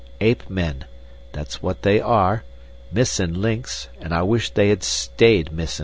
[0.19, 0.85] Ape men
[1.31, 2.43] that's what they are
[2.91, 5.79] Missin' Links, and I wish they had stayed missin'.